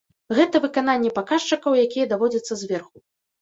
Гэта 0.37 0.61
выкананне 0.63 1.11
паказчыкаў, 1.17 1.77
якія 1.85 2.09
даводзяцца 2.15 2.59
зверху. 2.65 3.05